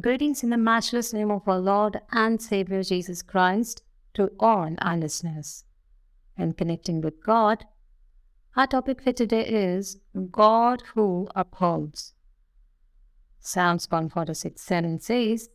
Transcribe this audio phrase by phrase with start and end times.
[0.00, 3.84] Greetings in the matchless name of our Lord and Savior Jesus Christ
[4.14, 5.64] to all our listeners.
[6.36, 7.64] And connecting with God,
[8.56, 9.98] our topic for today is
[10.32, 12.14] God who upholds.
[13.38, 15.50] Psalms 146 7 says,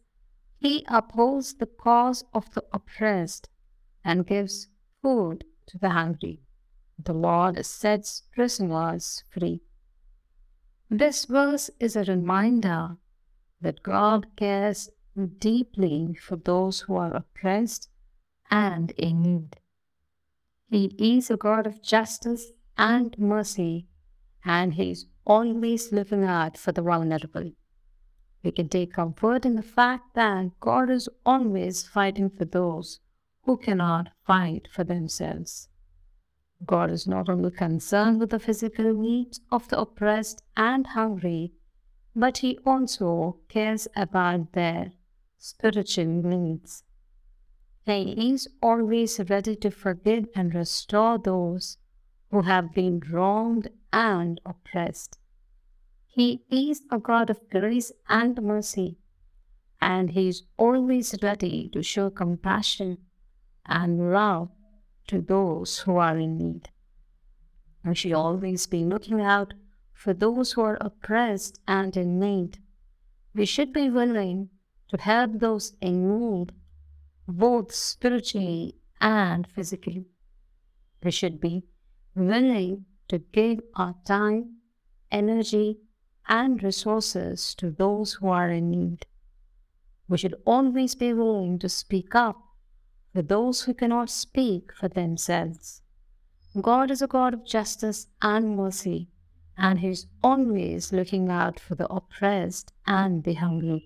[0.57, 3.49] He upholds the cause of the oppressed
[4.05, 4.69] and gives
[5.01, 6.39] food to the hungry.
[7.03, 9.63] The Lord sets prisoners free.
[10.89, 12.95] This verse is a reminder
[13.61, 14.89] that God cares
[15.39, 17.89] deeply for those who are oppressed
[18.49, 19.57] and in need.
[20.69, 23.87] He is a God of justice and mercy,
[24.45, 27.51] and He is always looking out for the vulnerable.
[28.43, 32.99] We can take comfort in the fact that God is always fighting for those
[33.43, 35.67] who cannot fight for themselves.
[36.65, 41.53] God is not only concerned with the physical needs of the oppressed and hungry,
[42.15, 44.91] but He also cares about their
[45.37, 46.83] spiritual needs.
[47.85, 51.77] He is always ready to forgive and restore those
[52.29, 55.17] who have been wronged and oppressed.
[56.07, 58.97] He is a God of grace and mercy,
[59.81, 62.97] and He is always ready to show compassion
[63.65, 64.49] and love
[65.07, 66.69] to those who are in need.
[67.85, 69.53] We should always be looking out
[69.99, 72.57] for those who are oppressed and in need.
[73.35, 74.49] We should be willing
[74.87, 76.53] to help those in need,
[77.27, 80.05] both spiritually and physically.
[81.03, 81.63] We should be
[82.15, 84.59] willing to give our time,
[85.11, 85.79] energy,
[86.29, 89.05] and resources to those who are in need.
[90.07, 92.37] We should always be willing to speak up
[93.13, 95.81] for those who cannot speak for themselves.
[96.61, 99.09] God is a God of justice and mercy,
[99.59, 103.83] and He is always looking out for the oppressed and the hungry.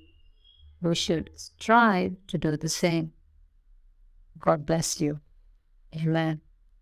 [0.81, 3.13] We should strive to do the same.
[4.39, 5.19] God bless you.
[5.95, 6.41] Amen.